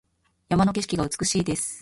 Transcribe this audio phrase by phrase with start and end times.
[0.49, 1.79] 山の風景が美しいです。